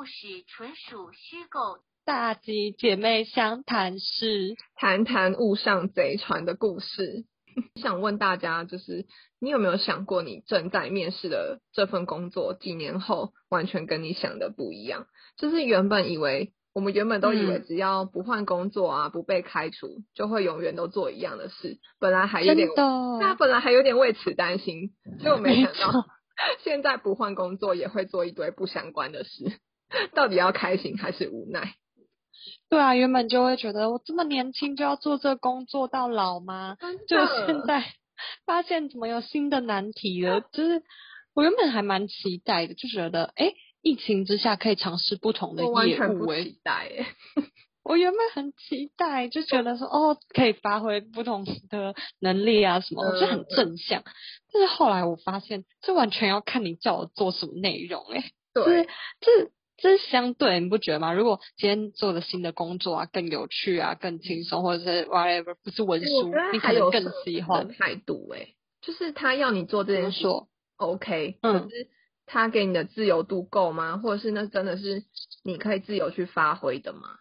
[0.00, 1.76] 故事纯属虚构。
[2.06, 7.26] 大吉姐妹相谈室，谈谈误上贼船的故事。
[7.76, 9.04] 想问大家，就是
[9.38, 15.06] 你有没有想过，你正在面试的这份工作，几年后完全跟你想的不一样？
[15.36, 21.76] 就是原本以为，我们原本都以为，只要不换工作啊，不被开除，就会永远都做一样的事。
[21.98, 22.70] 本来还有点，
[23.20, 26.06] 那本来还有点为此担心，结果没想到，
[26.64, 29.60] 现在不换工作也会做一堆不相关的事。
[30.14, 31.74] 到底要开心还是无奈？
[32.68, 36.76] 对啊，原本就会觉得我这么年轻就要做这工作到老吗？
[37.06, 37.84] 就现在
[38.46, 40.82] 发现怎么有新的难题了，就是
[41.34, 47.06] 我原本还蛮期待的，就觉得哎，疫情之下可以尝试不同的业务，我期待哎，
[47.82, 54.02] 我原本很期待，就觉得说哦，可以发挥不同的能力啊什么，我就很正向。
[54.52, 58.86] 但是后来我发现，这完全要看你叫我做什么内容哎，对，
[59.20, 59.50] 这。
[59.80, 61.14] 这是相对，你不觉得吗？
[61.14, 68.28] 如果今天做的新的工作啊，更有趣啊，更轻松，或者是 whatever，不是文书，你可能更喜欢态度。
[68.34, 68.48] 哎，
[68.82, 70.26] 就是他要你做这件事
[70.76, 71.88] ，OK，嗯，可是
[72.26, 73.96] 他给你的自由度够吗？
[73.96, 75.02] 或者是那真的是
[75.42, 77.16] 你可以自由去发挥的吗？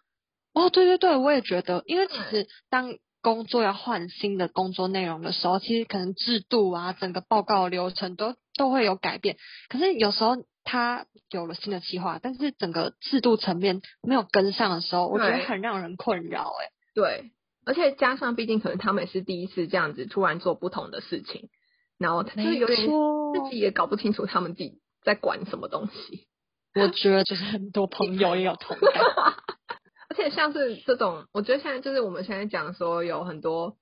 [0.53, 9.38] 哦，对对对，我也觉得，因为其实当工作要换新的工作内容的时候，其实可能制度啊，整个报告流程都都会有改变。
[9.69, 10.35] 可是有时候。
[10.63, 16.51] 他有了新的计划，但是整个制度层面没有跟上的时候，我觉得很让人困扰。
[16.61, 17.31] 哎，对，
[17.66, 21.49] 而且加上毕竟可能他们也是第一次这样子突然做不同的事情，
[21.97, 26.27] 然后他就有点自己也搞不清楚他们自己在管什么东西。
[26.75, 29.03] 我觉得就是很多朋友也有同感，
[30.07, 33.78] 而且像是这种，我觉得现在就是我们现在讲说有很多，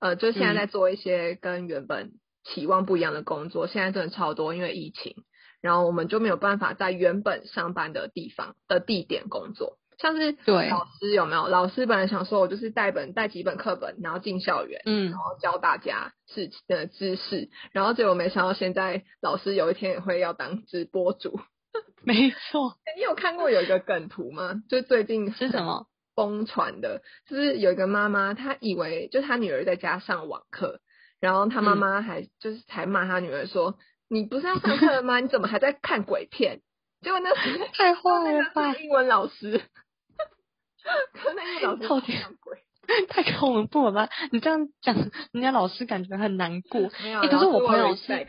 [0.00, 2.12] 呃，就现在在做一些跟原本
[2.42, 5.14] 期望不一样的工作，现在真的超多，因为疫情。
[5.64, 11.48] 然后我们就没有办法在原本上班的地方的地点工作，像是对老师有没有？
[11.48, 21.40] 老师本来想说我就是带本带几本课本，然后进校园，嗯，然后教大家事情的知识，然后结果没想到现在老师有一天也会要当直播主。
[22.04, 24.60] 没错，你有看过有一个梗图吗？
[24.68, 27.00] 就最近是什么疯传的？
[27.26, 30.80] 就是有一个妈妈，她以为就她女儿在家上网课，
[31.20, 33.78] 然后她妈妈还就是才骂她女儿说。
[34.08, 35.20] 你不是要上课了吗？
[35.20, 36.60] 你怎么还在看鬼片？
[37.00, 37.30] 结果那
[37.72, 38.74] 太坏了 吧！
[38.76, 39.60] 英文老师，
[41.12, 42.58] 可能英文老师好像鬼，
[43.08, 44.08] 太恐怖了吧？
[44.32, 44.94] 你这样讲，
[45.32, 46.90] 人家老师感觉很难过。
[47.02, 48.26] 没有，可是我朋友是。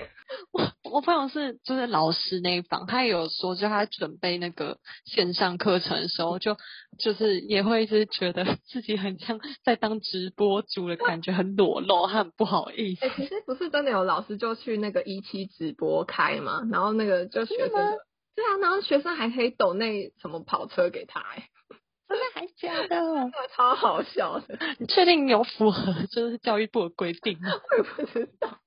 [0.51, 6.57] 我我朋友是就是老师那一方，他也有说，就他准备那个线上课程的时候，就
[6.99, 13.05] 就是也会一直觉得 自己很像在当直播主的感觉，很裸露，他很不好意思。
[13.05, 17.71] 哎，其实不是真的有老师就去那个一期直播开嘛，然后那个就学生，
[18.35, 21.49] 对啊，然后学生还可以抖那什么跑车给他，哎，
[22.07, 23.31] 真的还假的？
[23.55, 24.57] 超好笑的。
[24.79, 27.49] 你确定有符合就是教育部的规定吗？
[27.71, 28.59] 我也不知道。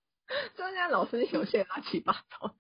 [0.57, 2.55] 专家老师有些乱七八糟，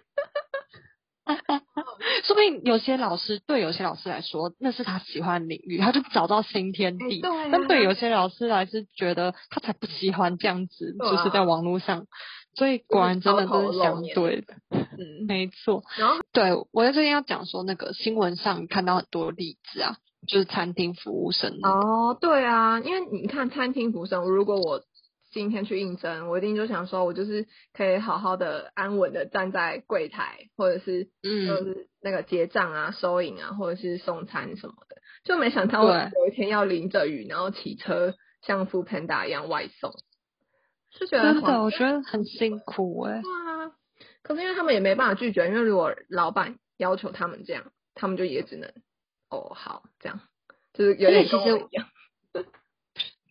[2.24, 7.20] 说不定有些老师对有些老师来说那是他喜欢领域，他就找到新天地。
[7.22, 12.06] 但对有些老师来是觉得他才不喜欢这样子，就是在网络上。
[12.54, 15.84] 所以果然真的都是相对的，嗯，没错。
[15.96, 19.96] 然后对我在这边要讲说那个新闻上看到很多例子啊，
[20.26, 21.58] 就是餐厅服务生。
[21.62, 24.82] 哦，对啊，因为你看餐厅服务生，如果我。
[25.30, 34.96] 今天去应征，我一定就想说，我就是可以好好的、安稳的站在柜台，或者是嗯就是那个结账啊、收银啊，或者是送餐什么的。
[35.24, 39.92] 就没想到我有一天要淋着雨，然后骑车像副 panda 一样外送，
[40.90, 43.20] 是觉得真的，我觉得很辛苦哎。
[43.20, 43.72] 对啊，
[44.22, 48.72] 可是因为他们也没办法拒绝，因为如果老板要求他们这样，他们就也只能
[49.28, 50.20] 哦好这样，
[50.72, 51.86] 就是有点跟我一样。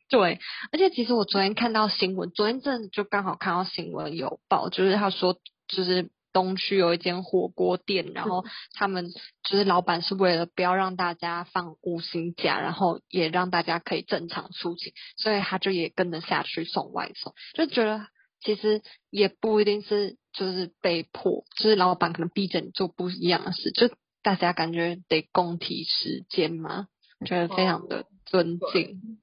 [0.09, 0.39] 对，
[0.71, 5.37] 而且其实我昨天看到新闻，昨天真的就刚好看到新闻有报，就是他说，
[5.67, 9.09] 就是东区有一间火锅店，然后他们
[9.43, 18.07] 就是老板是为了不要让大家放五星假，然后也让大家可以正常出勤，所以他就也跟着下去送外送，就觉得
[18.41, 23.89] 其实也不一定是就是被迫，就是老板可能逼着你做不一样的事，就
[24.23, 26.87] 大家感觉得共体时间嘛，
[27.25, 29.19] 觉得非常的尊敬。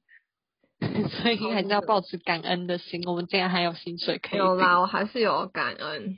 [1.23, 3.03] 所以还是要保持感恩的心。
[3.07, 4.39] 我们竟然还有薪水可以。
[4.39, 6.17] 有啦，我还是有感恩，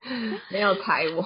[0.50, 1.24] 没有踩我。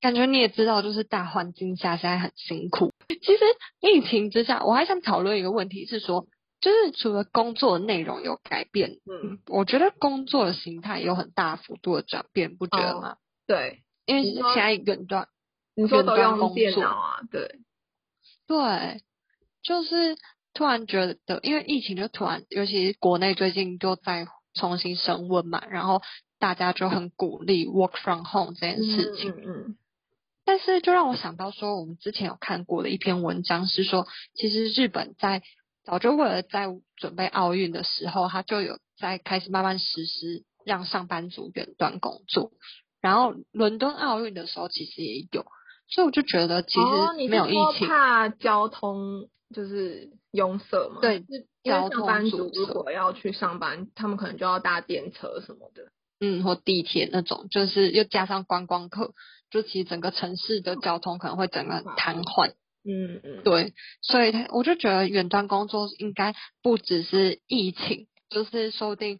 [0.00, 2.92] 感觉你也知道，就是大环境下现在很辛苦。
[3.08, 3.44] 其实
[3.80, 6.26] 疫情之下，我还想讨论一个问题，是说，
[6.60, 13.16] 就是除了工作内容有改变，嗯，我觉得工作的形态有很大幅度的转变，不觉得吗？
[13.46, 15.28] 对，因为你说现在远端
[15.74, 17.20] 你说都用电脑啊？
[17.30, 17.60] 对，
[18.46, 19.00] 对，
[19.62, 20.16] 就是
[20.54, 26.00] 突然觉得，因为疫情就突然，尤其是国内最近就在重新升温嘛，然后
[26.38, 29.30] 大家就很鼓励 work from home 这件事情。
[29.32, 29.76] 嗯嗯
[30.46, 35.42] 但是就让我想到说，我们之前有看过的一篇文章是说，其实日本在
[35.84, 36.66] 早就为了在
[36.96, 42.52] 准备奥运的时候，他就有在开始慢慢实施让上班族远端工作。
[43.00, 45.46] 然后伦敦奥运的时候其实也有，
[45.88, 51.00] 所以我就觉得其实没有疫情，怕交通就是拥塞嘛？
[51.00, 55.90] 对是因为交通上班族如果要去上班，他们可能就要搭电车什么的。
[56.20, 59.12] 嗯，或地铁那种，就是又加上观光客，
[59.50, 62.52] 就其实整个城市的交通可能会整个瘫痪。
[62.86, 63.72] 嗯嗯，对，
[64.02, 69.18] 所以他我就觉得远端工作应该不只是疫情，就是说不定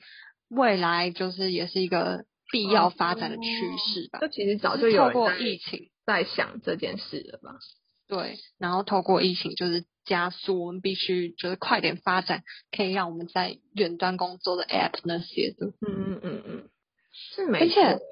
[0.48, 4.20] 未来就是也是一个必要发展的趋势吧。
[4.20, 7.58] 就其实早就就是有透过疫情，在想这件事了吧？
[8.06, 15.68] 对，然后透过疫情就是加速，我们必须就是快点发展，可以让我们在远端工作的 app 那些的。
[15.80, 15.80] 嗯
[16.12, 16.68] 嗯嗯嗯，
[17.12, 18.04] 是没而且错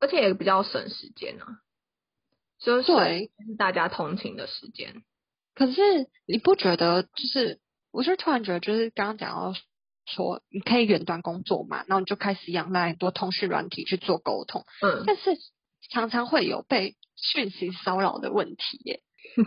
[0.00, 1.60] 而且也比较省时间啊，
[2.60, 5.02] 就是大家通勤的时间。
[5.54, 7.58] 可是你不觉得就是，
[7.90, 9.54] 我就突然觉得，就是刚刚讲到
[10.04, 15.38] 说，你可以远端工作嘛，然后你就开始仰赖很多通讯软体去做沟通，嗯，但是
[15.90, 19.00] 常常会有被讯息骚扰的问题耶。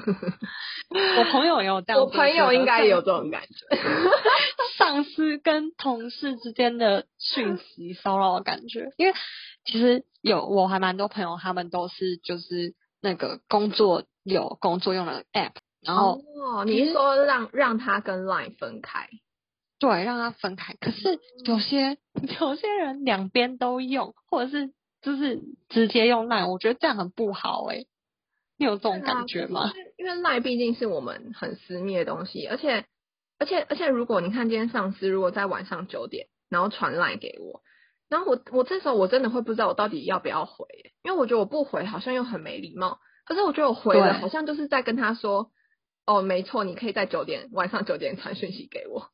[1.17, 3.77] 我朋友也有这样，我朋友应该也有这种感觉。
[4.77, 9.13] 上司跟同事之间的讯息骚扰的感觉，因为
[9.65, 19.09] 其实有我还蛮多朋友，他们都是就是那个工作有工作用的 app，然后哦，你是说让让他跟 Line 分开？
[19.79, 20.73] 对，让他分开。
[20.79, 21.97] 可是有些
[22.39, 27.87] 有些人两边都用，或者是就是直接用赖，我觉得这样很不好诶、
[28.57, 29.71] 你有这种感觉吗？
[29.97, 32.85] 因为 Line 毕竟是我们很私密的东西，而且
[33.39, 37.61] 而且而且，如果你看今天上司如果在晚上九点，然后传 Line 给我，
[38.09, 40.65] 然后我我这时候我真的会不知道我到底要不要回，
[41.03, 45.49] 因为我觉得我不回好像又很没礼貌，可是我觉得我回了好像就是在跟他说，
[46.05, 49.07] 哦，没错，你可以在九点晚上九点传讯息给我。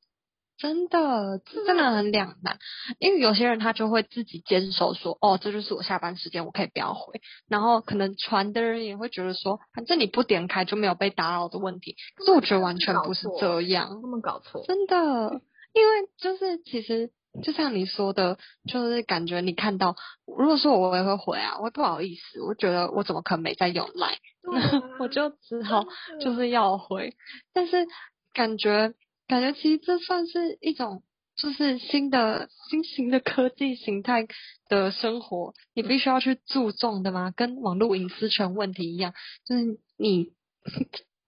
[0.57, 2.57] 真的，这真的很两难，
[2.99, 7.21] 因为有些人他就会自己坚守说，哦，这就是我下班时间，我可以不要回。
[7.47, 11.95] 然后可能传的人也会觉得说，反正你不点开就没有被打扰的问题。
[12.15, 15.41] 可是我觉得完全不是这样，他们搞错，真的，
[15.73, 17.11] 因为就是其实
[17.43, 19.95] 就像你说的，就是感觉你看到，
[20.25, 24.09] 如果说我也会回啊，我会不好意思，我觉得我怎么可能没在用啊
[24.99, 25.85] 我就只好
[26.19, 27.13] 就是要回，
[27.53, 27.85] 但是
[28.33, 28.93] 感觉
[29.27, 31.03] 感觉其实这算是一种
[31.35, 34.27] 就是新的新型的科技形态
[34.69, 37.31] 的生活，你必须要去注重的吗？
[37.35, 39.13] 跟网络隐私权问题一样，
[39.45, 40.31] 就是你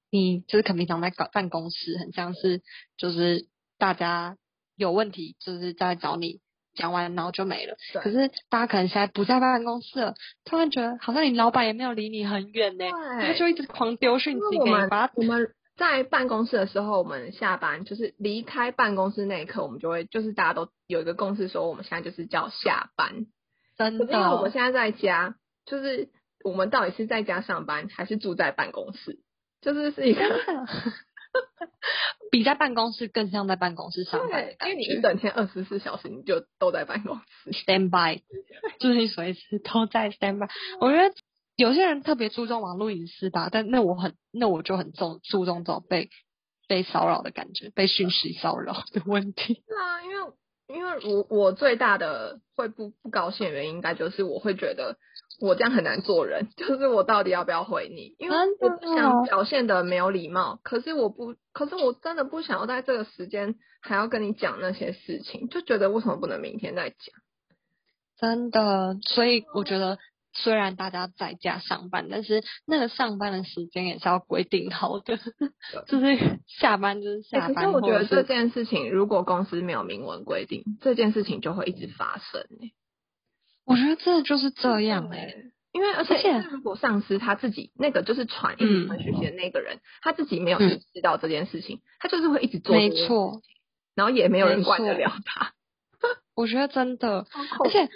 [0.10, 2.62] 你就是可能平常在搞办公室，很像是
[2.98, 3.48] 就是
[3.78, 4.38] 大家
[4.75, 6.40] 有问题就是在找你。
[6.75, 10.13] 讲完然后就没了，对可是大家可能现在不在办公室了，
[10.46, 12.86] 突然觉得好像你老板也没有离你很远呢，
[13.20, 23.25] 他对就一直狂丢讯息给你，把它我们在办公室的时候，我们下班就是离开办公室那一刻，我们就会就是大家都有一个共识，说我们现在就是叫下班。
[23.77, 26.09] 真可是因为我们的现在在家，就是
[26.43, 29.19] 我们到底是在家上班还是住在办公室，
[29.62, 30.21] 就是是一个
[32.29, 35.01] 比在办公室更像在办公室上班对，因感为你一。
[35.01, 37.51] 整天二十四小时你就都在办公室。
[37.51, 38.21] stand by，
[38.79, 40.50] 就是你随时都在 stand by。
[40.81, 41.13] 我觉得
[41.60, 46.10] 有些人特别注重网络隐私吧，但那我很那我就很重注重这种被
[46.70, 49.56] 被骚扰的感觉，被讯息骚扰的问题。
[49.68, 50.32] 是啊，因为
[50.70, 54.96] 因为我我最大的会不不高兴的原因，应该就是我会觉得
[55.42, 58.16] 我这样很难做人， 就是我到底要不要回你？
[58.20, 66.98] 因为我不想表现的没有礼貌，可是我不，可是我真的不想要在这个时间还要跟你讲那些事情，就觉得为什么不能明天再讲？
[68.18, 69.98] 真的，所以我觉得
[70.33, 75.17] 虽然大家在家上班，但是那个上班的时间也是要规定好的，
[75.88, 82.74] 就是下班就是欸可下班，是我觉得这件事情，如果公司没有明文规定，这件事情就会一直发生、欸。
[83.65, 93.41] 我觉得这就是这样哎、对因为而且如果上司他自己那个就是传一直传讯息的那个人，他自己没有嗯意识到这件事情，他就是会一直做没错，
[93.93, 95.53] 然后也没有人管得了他。
[96.36, 97.88] 我觉得真的，而而且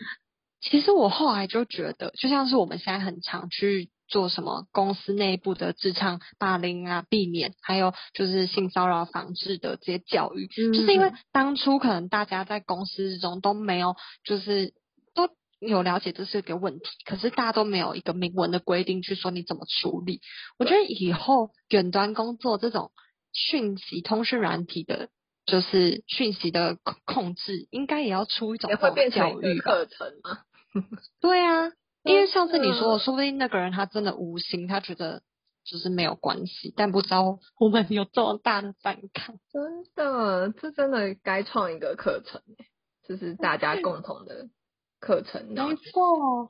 [0.64, 14.74] 其实我后来就觉得，就像是我们现在很常去做什么公司内部的职场霸凌啊，避免还有就是性骚扰防治的这些教育，就是因为嗯当初可能大家在公司之中都没有，就是
[15.14, 15.30] 都
[15.60, 20.22] 有了解这是个问题，可是大家都没有一个明文的规定去说你怎么处理。
[20.58, 22.92] 我觉得以后远端工作这种
[23.34, 25.10] 讯息通讯软体的，
[25.46, 29.50] 就是讯息的控控制，应该也要出一种也会变成教育吧。
[29.50, 30.40] 一个课程嘛。
[31.22, 31.72] 对啊，
[32.04, 35.22] 因为上次你说，说不定那个人他真的无心，他觉得
[35.64, 39.36] 就是没有关系，但不知道我们有这么大的反抗。
[39.52, 42.66] 真的，这真的该创一个课程欸，
[43.08, 44.48] 就是大家共同的
[45.00, 45.48] 课程。
[45.54, 46.50] 没错，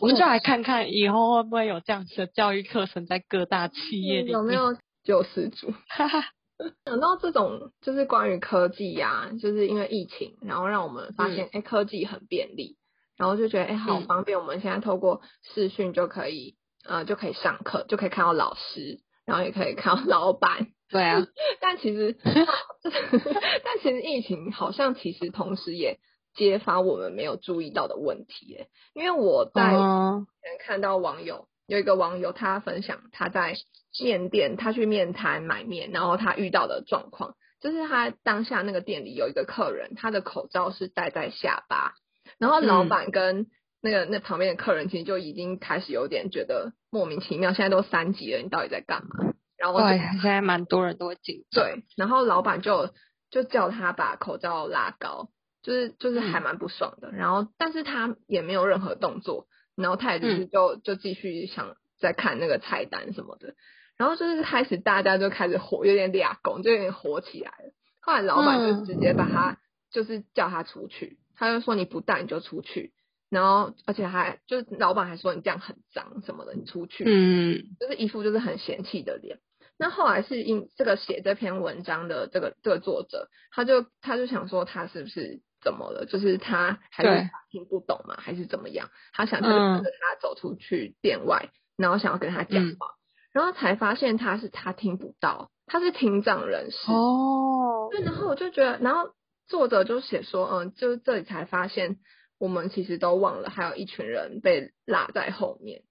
[0.00, 4.32] 我们就来看看以后会不会有这样子的教育课程在各大企业里面。
[4.32, 5.72] 有没有救世主？
[5.88, 6.24] 哈哈，
[6.84, 12.76] 想到这种就是关于科技呀、就是因为疫情，然后让我们发现，哎、科技很便利，
[13.20, 14.38] 然后就觉得，哎、好嗯方便。
[14.38, 15.20] 我们现在透过
[15.52, 16.56] 视讯就可以，
[16.88, 20.68] 呃，就可以上课，就可以看到老师，然后也可以看到老板。
[20.88, 21.26] 对啊，
[21.60, 25.98] 但其实， 但其实疫情好像其实同时也
[26.34, 30.26] 揭发我们没有注意到的问题，哎，因为我在嗯
[30.64, 33.54] 看到网友有一个网友他分享他在
[34.02, 41.92] 面店，他去面摊买面，然后他遇到的状况，就是他当下那个店里有一个客人，他的口罩是戴在下巴，
[42.40, 43.46] 然后老嗯板跟
[43.80, 49.32] 那个那旁边的客人其实就已经开始有点觉得莫名其妙，现在都三级了，你到底在干嘛？
[49.56, 51.62] 然后就对，现在蛮多人都会紧张。
[51.62, 52.92] 对，然后老板就
[53.30, 55.28] 就叫他把口罩拉高，
[55.62, 57.12] 就是就是还嗯蛮不爽的。
[57.12, 63.54] 然后但是他也没有任何动作，然后他也就是嗯就、就继续想再看那个菜单什么的。
[63.98, 67.74] 然后就是开始大家就开始火，有点俩拱，就有点火起来了。
[68.00, 69.58] 后来老板就嗯直接把他、
[69.92, 72.92] 就是叫他出去，他就说你不戴你就出去。
[73.30, 77.04] 然后，而且还就是老板还说你这样很脏什么的，你出去。
[77.06, 79.38] 嗯，就是一副就是很嫌弃的脸。
[79.78, 86.06] 那后来是因这个写这篇文章的这个这个作者，他就他就想说他是不是怎么了？
[86.06, 88.90] 就是他还是对听不懂嘛，还是怎么样？
[89.12, 92.88] 他想就是嗯跟着他走出去店外，然后想要跟他讲嗯话，
[93.32, 96.90] 然后才发现他是他听不到，他是听障人士。
[96.90, 99.14] 哦，对，然后我就觉得，然后
[99.50, 101.98] 作者就写说，嗯，就这里才发现，
[102.38, 105.82] 我们其实都忘了，还有一群人被落在后面。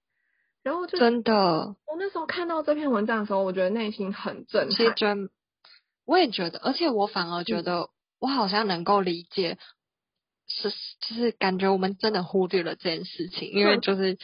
[0.62, 4.70] 然后就真的，我那时候看到这篇文章的时候，我觉得内心很震撼。
[4.70, 5.30] 其实真，
[6.04, 9.58] 我也觉得，而且我反而觉得，我好像能够理解，
[10.46, 14.18] 是就是感觉我们真的忽略了这件事情，因为就是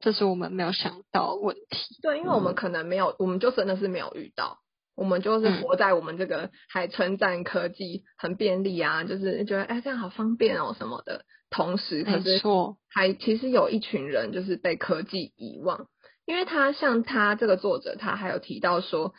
[0.00, 1.98] 这是我们没有想到问题。
[2.02, 4.60] 对，因为我们可能没有，我们就真的是没有遇到，
[4.96, 5.62] 我们就是嗯。
[5.62, 11.24] 活在我们这个还称赞科技很便利啊，就是觉得哎这样好方便哦什么的。
[11.48, 15.86] 同时，可没是错，还其实有一群人就是被科技遗忘，
[16.24, 19.14] 因为他像他这个作者，他还有提到说，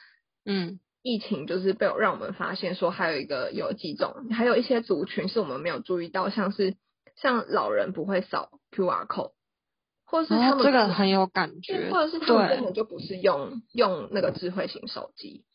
[0.46, 6.76] 嗯，疫情就是被让我们发现说，还有一个有几种，还有一些族群是我们没有注意到，像是
[7.16, 9.32] 像老人不会扫 QR code，
[10.06, 15.46] 或是他们这个很有感觉，或者是他们根本就不是用用那个智慧型手机，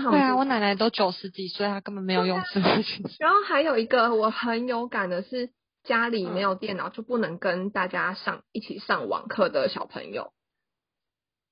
[0.00, 5.50] 对啊，我奶奶都九十几岁，她根本没有用智慧型手然后还有一个我很有感的是，
[5.84, 6.42] 家里没嗯。
[6.42, 10.32] 有电脑就不能跟大家上一起上网课的小朋友。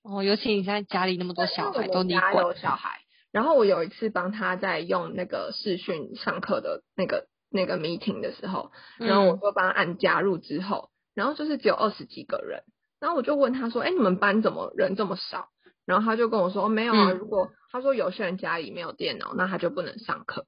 [0.03, 9.41] 哦，尤其你现在家里那么多小孩都你管，有小孩，然后我有一次帮他在用那个视讯上课的那个那个 meeting 的时候，然后我嗯。
[9.41, 12.65] 就帮他按加入之后，然后就是只有二十几个人，
[12.99, 15.51] 然后我就问他说：“哎，你们班怎么人这么少？”
[15.87, 17.19] 然后他就跟我说：“哦、没有啊，嗯。
[17.19, 20.47] 如果他说有些人家里没有电脑，那他就不能上课。”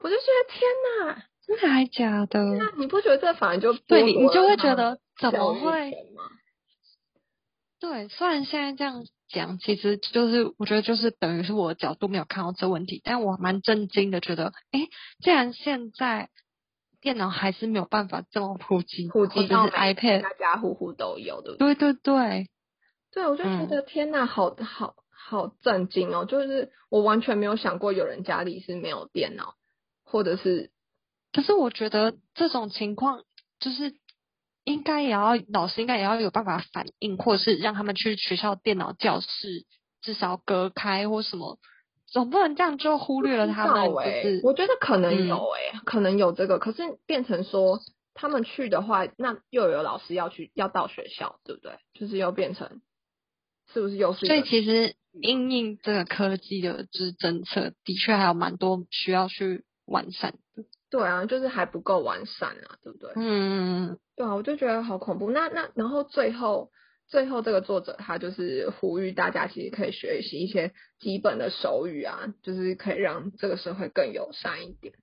[0.00, 0.70] 我就觉得天
[1.16, 2.40] 哪，真的还假的？
[2.56, 5.92] 那你不觉得这反而就对你，你就会觉得怎么会？
[7.80, 14.88] 对，虽然现在这样讲，其实就是我觉得就是等于是我的角度没有看到这问题，但我蛮震惊的，觉得诶，
[15.20, 16.28] 既然现在
[17.00, 21.74] 电脑还是没有办法这么普及，普及到 iPad，家家户户都有，对不对？
[21.74, 22.48] 对对对，
[23.12, 26.24] 对，我就觉嗯得天呐，好好好震惊哦！
[26.24, 29.54] 就是我完全没有想过有人家里是没有电脑，
[30.04, 30.70] 或者是
[31.32, 33.24] 可是我觉得这种情况
[33.60, 33.94] 就是
[34.64, 39.66] 应该也要老师应该也要有办法反应，或者是让他们去学校电脑教室
[40.00, 41.58] 至少隔开或什么，
[42.06, 43.92] 总不能这样就忽略了他们，
[44.42, 47.80] 我觉得可能嗯有诶、可能有这个，可是变成说
[48.14, 51.72] 他们去的话，那又有老师要去要到学校，对不对？
[51.94, 52.80] 就是又变成
[53.72, 60.64] 是不是又是所以其实因应这个科技的就是政策，的确还有蛮多需要去完善的。
[60.90, 63.12] 对啊，就是还不够完善啊，对不对？
[63.16, 65.30] 嗯，对啊，我就觉得好恐怖。
[65.30, 66.70] 那那然后最后
[67.08, 74.94] 最后这个作者他就是呼吁大家其实可以学习一些基本的手语啊，就是可以让这个社会更友善一点。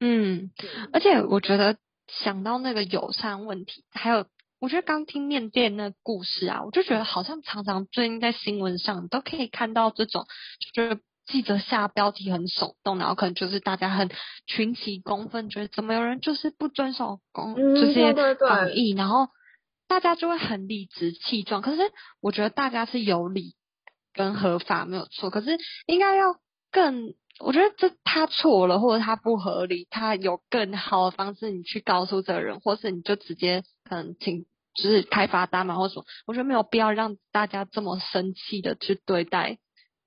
[0.00, 0.50] 嗯，
[0.92, 4.26] 而且我觉得想到那个友善问题，还有
[4.58, 10.26] 我觉得刚听面店那故事啊，我就觉得好像常常最近在新闻上都可以看到这种，
[10.74, 14.10] 就是记者下标题很手动，然后可能就是大家很
[14.46, 19.28] 群起公愤，觉得怎么有人就是不遵守公嗯这些防疫，然后
[19.88, 21.62] 大家就会很理直气壮。
[21.62, 21.82] 可是
[22.20, 23.54] 我觉得大家是有理
[24.12, 26.36] 跟合法没有错，可是应该要
[26.70, 27.14] 更。
[27.40, 36.04] 我觉得这他错了，或者他不合理，他有更好的方式，你去告诉这个人，或是你就直接可能请就是开罚单嘛，或者什么。
[36.26, 39.58] 我觉得没有必要让大家这么生气的去对待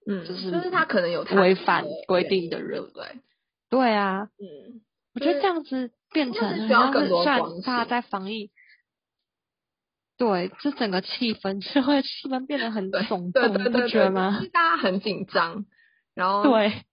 [0.08, 3.22] 嗯，就是就是他可能有他违反规定的人对不对？
[3.70, 4.82] 对啊，嗯，
[5.14, 8.50] 我觉得这样子变成需要更多像是虽然关系大家在防疫，
[10.18, 14.46] 对，这整个气氛社会气氛变得很对耸动，你不觉得吗就？
[14.46, 15.66] 是大家很紧张，
[16.16, 16.86] 然后对，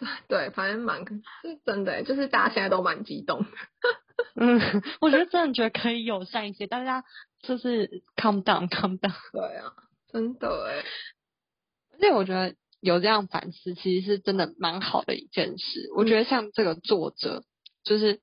[0.28, 3.48] 对，反正蛮是真的欸，就是大家现在都蛮激动的。
[4.36, 4.60] 嗯，
[5.00, 7.04] 我觉得真的觉得可以友善一些，大家
[7.42, 9.14] 就是 calm down calm down。
[9.32, 9.72] 对啊，
[10.12, 10.84] 真的哎，
[11.92, 15.90] 而且我觉得有这样反思，其实是真的蛮好的一件事。
[15.96, 17.44] 我觉得像这个作者，
[17.84, 18.20] 就是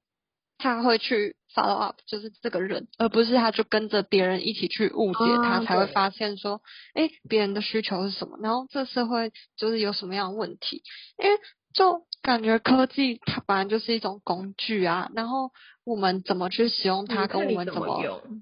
[0.58, 6.62] 他会去 follow up，就是这个人，而不是他就跟着别人一起去误解他，啊才会发现说，
[6.94, 10.84] 哎，别人的需求是什么，然后这社会就是有什么样的问题。
[11.18, 11.40] 因为
[11.78, 15.52] 就感觉科技它本来就是一种工具啊，然后
[15.86, 18.42] 我们怎么去使用它，嗯跟我们怎么用。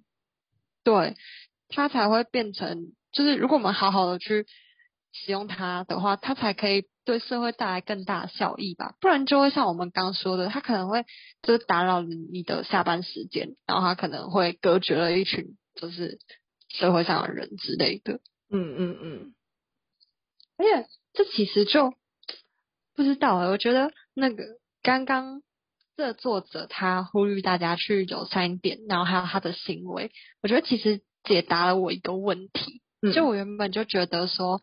[0.85, 1.15] 对，
[1.67, 4.45] 它才会变成，就是如果我们好好的去
[5.11, 8.95] 使用它的话，它才可以对社会带来更大的效益吧。
[9.01, 11.03] 不然就会像我们刚说的，它可能会
[11.41, 16.19] 就是打扰了你的下班时间，然后它可能会隔绝了一群就是
[16.69, 18.21] 社会上的人之类的。
[18.49, 19.35] 嗯嗯嗯，
[20.57, 21.93] 而且这其实就
[22.95, 24.43] 不知道欸，我觉得那个
[24.81, 25.41] 刚刚
[25.97, 32.81] 这作者他呼吁大家去友善一点，然后还有他的行为，我觉得其实解答了我一个问题。
[33.01, 34.61] 嗯就我原本就觉得说，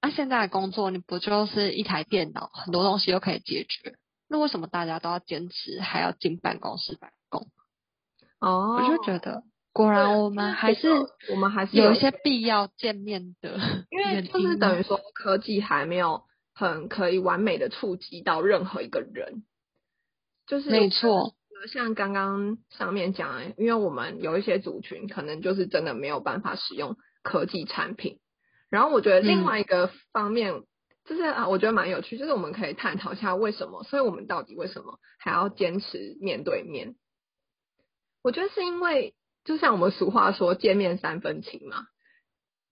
[0.00, 3.94] 啊，现在的工作你不就是一台电脑，很多东西都可以解决，
[4.28, 7.46] 那为什么大家都要坚持还要进办公室办公？
[8.40, 10.88] 哦，我就觉得果然我们还是
[11.30, 13.58] 我们还是有一些必要见面的
[13.90, 16.24] 因为原就是等于说科技还没有
[16.58, 19.44] 很可以完美的触及到任何一个人，
[20.46, 21.34] 就是没错，
[21.70, 28.18] 像刚刚上面讲的，因为我们有一些族群可能就是真的没有办法使用科技产品，
[28.70, 30.64] 然后我觉得另嗯外一个方面。
[31.04, 36.96] 就是啊，我觉得蛮有趣，就是我们可以探讨一下为什么，所以我们到底为什么还要坚持面对面？
[38.22, 41.86] 我觉得是因为，就像我们俗话说“见面三分情”嘛，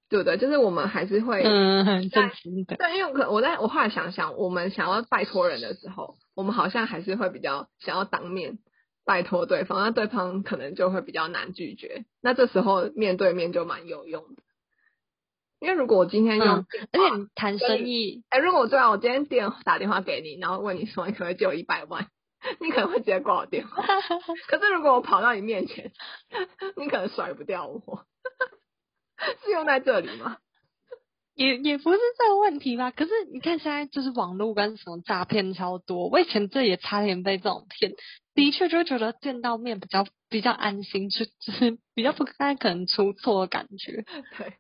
[0.08, 0.36] 对不对？
[0.38, 2.76] 就是我们还是会，嗯，很在正经的。
[2.76, 8.58] 对，因为可我在我后来想想，我们想要拜托人的时候，我们好像还是会比较想要当面
[9.04, 12.04] 拜托对方，那对方可能就会比较难拒绝。
[12.22, 14.42] 那这时候面对面就蛮有用的，
[15.60, 22.06] 因为如果我今天用嗯，而且你谈生意，哎、如果对啊，我今天电打电话给你，然后问你说你可不可以借我一百万，
[22.60, 23.82] 你可能会直接挂我电话。
[24.48, 25.92] 可是如果我跑到你面前，
[26.76, 28.04] 你可能甩不掉我，
[29.44, 30.38] 是用在这里吗？
[31.34, 32.90] 也也不是这个问题吧。
[32.90, 37.92] 可是你看现在就是网络跟什么诈骗超多，我以前这也差点被这种骗，
[38.34, 44.02] 的确就会觉得见到面比较比较安心，就就是比较不太可能出错的感觉。
[44.38, 44.54] 对，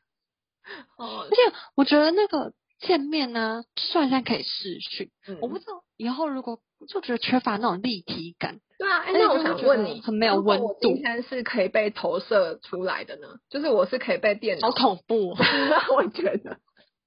[0.98, 8.60] 哦而，且我觉得那个见面呢，虽然现在可以视讯，嗯我不知道以后如果就觉得缺乏那种立体感。
[8.78, 13.38] 对啊，哎、那我想问你，很没有温度今天是可以被投射出来的呢？
[13.48, 15.36] 就是我是可以被电脑好，恐怖、哦！
[15.96, 16.58] 我觉得，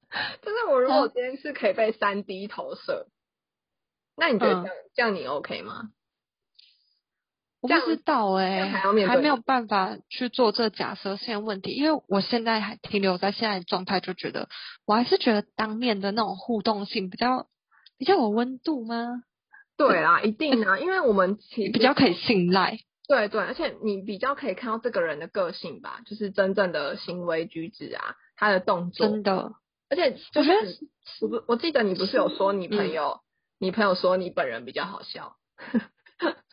[0.42, 3.08] 就是我如果嗯今天是可以被三 D 投射，
[4.18, 5.90] 那你觉得嗯这样、这样你 OK 吗？
[7.62, 8.70] 我不知道哎、样
[9.06, 14.48] 还没有办法去做这假设性问题，因为我现在还停留在现在的状态，就觉得
[14.86, 17.48] 我还是觉得当面的那种互动性比较
[17.98, 19.24] 比较有温度吗？
[19.80, 22.78] 对啦，一定啊，因为我们其实比较可以信赖。
[23.08, 29.54] 对对，而且你比较可以看到这个人的个性吧，就是真正的行为举止啊，他的动作，真的，
[29.90, 30.52] 而且就是
[31.22, 33.22] 我不我记得你不是有说你朋友，
[33.58, 35.38] 你朋友说你本人比较好笑，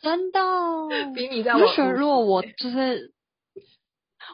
[0.01, 0.39] 真的，
[1.13, 3.13] 比你在我就觉得如果我就是。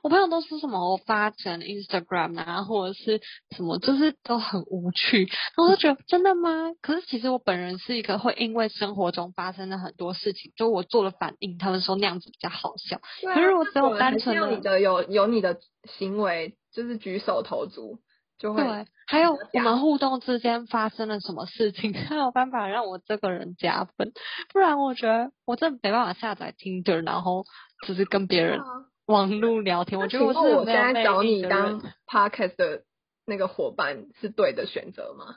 [0.01, 3.21] 我朋友都是什么我发成 Instagram 啊，或者是
[3.55, 5.25] 什么，就是都很无趣。
[5.25, 6.71] 然后我就觉得真的吗？
[6.81, 12.99] 可是其实我本人是一个会因为生活中发生的很多事情，就我做了反应，他们说那样子比较好笑。
[13.21, 15.59] 对啊可是如果只有单纯的你的有有你的
[15.97, 17.99] 行为，就是举手投足，
[18.39, 24.11] 就会对，还有我们互动之间发生了什么事情， 才有办法让我这个人加分，
[24.51, 27.45] 不然我觉得我真的没办法下载 Tinder，然后
[27.85, 28.65] 只是跟别人啊
[29.05, 29.99] 网络聊天。
[29.99, 32.83] 我觉得我是我现在找你当人 podcast 的
[33.25, 35.35] 那个伙伴是对的选择吗？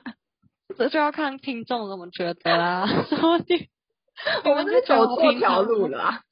[0.76, 2.86] 这就要看听众怎么觉得啦。
[4.44, 6.22] 我们是走错我平常条路了啊。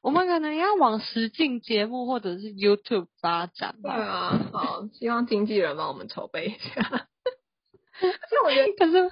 [0.00, 3.94] 我们可能要往实境节目或者是 YouTube 发展对吧。
[3.94, 7.08] 啊，好，希望经纪人帮我们筹备一下。
[8.00, 9.10] 而且我觉得，可是，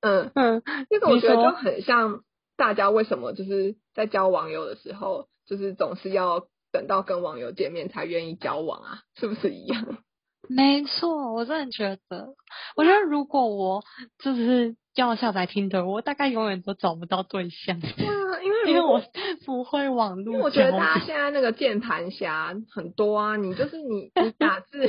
[0.00, 2.24] 嗯，嗯，这个我觉得就很像
[2.56, 9.98] 大家为什么就是在交网友的时候，就是总是要等到跟网友见面才愿意交往啊，是不是一样？
[10.48, 12.34] 没错，我真的觉得，
[12.76, 13.82] 我觉得如果我
[14.18, 19.02] 就是要下载听的，我大概永远都找不到对象，对啊， 因为因为我
[19.46, 24.86] 不会网络我觉得交大家现在那个键盘侠很多啊，你就是你 你打字，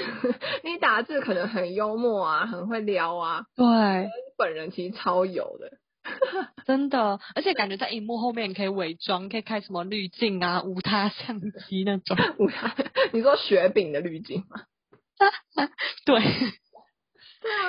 [0.66, 3.66] 你打字可能很幽默啊，很会撩啊，对，
[4.38, 5.72] 本人其实超有的。
[6.66, 12.18] 真的，而且感觉在荧幕后面你可以伪装，可以开什么滤镜啊、无他相机那种，
[13.14, 14.62] 你说雪饼的滤镜吗？
[16.06, 16.20] 对，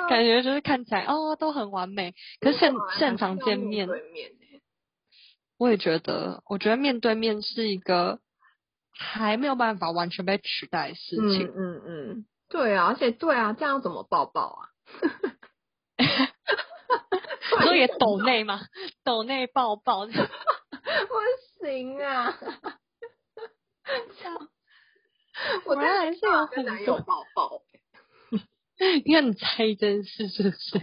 [0.09, 4.61] 感觉就是看起来哦都很完美，可是现现场见面，对面欸。
[5.57, 8.19] 我也觉得，我觉得面对面是一个
[8.91, 11.47] 还没有办法完全被取代的事情。
[11.47, 14.69] 嗯嗯嗯，对啊，而且对啊，这样怎么抱抱啊？
[17.63, 18.61] 所以抖内嘛，
[19.03, 20.11] 抖内抱抱， 不
[21.65, 22.37] 行啊！
[25.65, 27.61] 我当然还是有很跟男友多，抱抱，
[29.05, 30.79] 你很在意这件事是不是？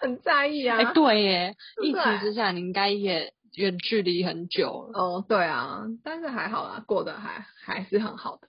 [0.00, 0.76] 很在意啊。
[0.78, 4.98] 哎、对耶，疫情之下你应该也远距离很久了。
[5.00, 8.48] 哦，对啊，但是还好啦，过得还还是很好的。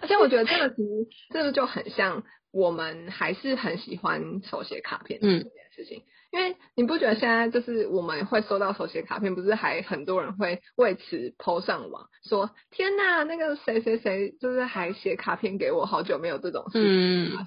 [0.00, 17.46] 而且我觉得这个其实这个就很像我们还是很喜欢手写卡片这嗯件事情，因为你不觉得现在就是我们会收到手写卡片，不是还很多人会为此 PO 上网，说天呐，那个谁谁谁就是还写卡片给我，好久没有这种事情发嗯，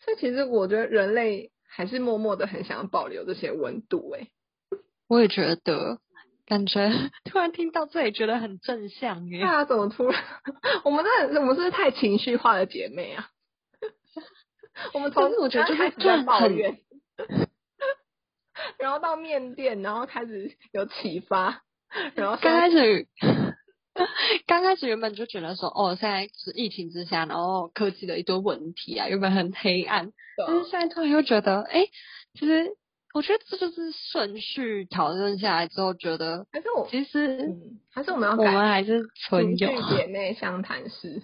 [0.00, 4.28] 所以其实我觉得人类还是默默的很想要保留这些温度、欸，
[5.08, 5.98] 我也觉得，
[6.48, 6.90] 感觉
[7.30, 9.40] 突然听到这里觉得很正向耶。
[9.40, 10.24] 对啊，怎么突然？
[10.82, 13.28] 我们真的是，我们是不是太情绪化的姐妹啊？
[14.94, 16.78] 我们从我觉得就是就抱怨，
[18.78, 21.62] 然后到面店，然后开始有启发，
[22.14, 23.06] 然后刚开始始，
[24.46, 30.12] 刚开始原本就觉得说，哦，现在是疫情之下，然后科技的一堆问题啊，原本很黑暗，
[30.46, 31.86] 但是现在突然又觉得，哎，
[32.34, 32.76] 其实
[33.14, 41.22] 我觉得这就是顺序讨论下来之后，觉得还是我，其实嗯，还是我们要我们改还是纯友姐妹相谈室，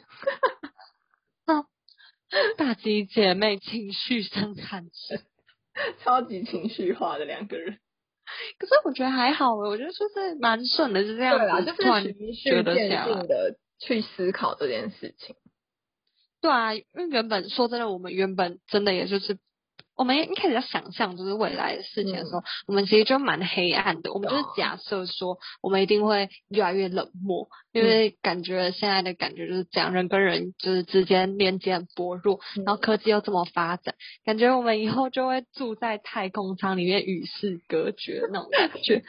[2.57, 5.21] 大吉姐妹情绪相谈室。
[6.05, 7.79] 超级情绪化的两个人。
[8.59, 11.83] 可是我觉得还好，我觉得就是蛮顺的，是这样子，就是
[12.15, 13.27] 循序渐进。
[13.29, 15.35] 的去思考这件事情。
[16.41, 19.37] 对啊，因为原本说真的，我们原本真的也就是，
[19.97, 24.13] 我们一开始在想象就是未来的事情的时候，我们其实就蛮黑暗的。
[24.13, 39.05] 我们就是假设说，我们一定会越来越冷漠，因为感觉现在的感觉就是这样，人跟人就是之间连接很薄弱，然后科技又这么发展，感觉我们以后就会住在太空舱里面与世隔绝那种感觉。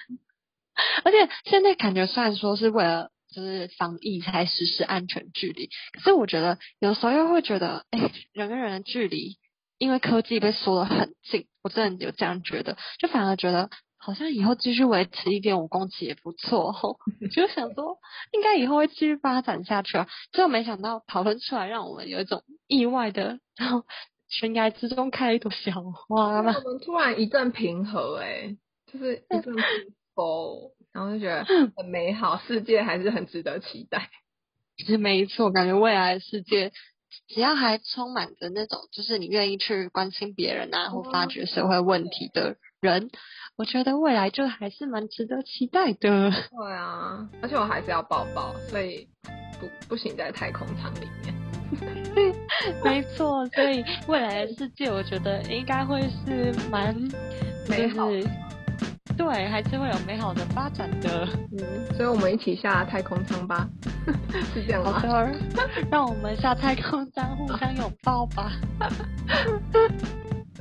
[1.03, 9.37] 而且现在感觉虽然说是为了就是防疫才实施安全距离，可是我觉得有时候又会觉得，哎、人跟人的距离
[9.77, 16.97] 因为科技被缩得很近，我真的有这样觉得，就反而觉得好像以后继续维持一点五公尺也不错吼，
[17.33, 17.97] 就想说
[18.31, 23.83] 应该以后会继续发展下去啊，结果没想到讨论出来，让我们有一种意外的，然后
[24.27, 26.53] 悬崖之中开了一朵小花嘛。
[26.63, 28.57] 我们突然一阵平和、欸，
[28.91, 29.63] 就是一阵平
[30.13, 31.43] 风，然后就觉得
[31.75, 34.09] 很美好，世界还是很值得期待。
[34.77, 36.71] 其实没错，感觉未来的世界，
[37.27, 43.09] 只要还充满着那种就是你愿意去关心别人啊，或发掘社会问题的人，
[43.57, 46.31] 我觉得未来就还是蛮值得期待的。
[46.31, 49.07] 对啊，而且我还是要抱抱，所以
[49.59, 51.35] 不不行在太空舱里面。
[52.83, 56.95] 没错，所以未来的世界，我觉得应该会是蛮
[57.67, 58.29] 美好就是
[59.17, 61.27] 对，还是会有美好的发展的。
[61.57, 63.67] 嗯，所以我们一起下太空舱吧，
[64.53, 64.99] 是这样吗？
[64.99, 65.35] 好的，
[65.89, 68.51] 让我们下太空舱互相拥抱吧。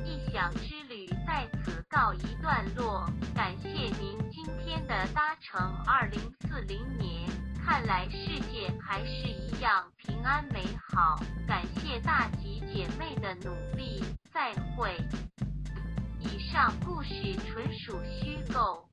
[0.03, 7.29] 异想之旅在此告一段落，感谢您今天的搭乘二零四零年
[7.65, 11.19] 看来世界还是一样平安美好。
[11.47, 14.95] 感谢大吉姐妹的努力，再会。
[16.33, 17.13] 以上故事
[17.47, 18.83] 纯属虚构。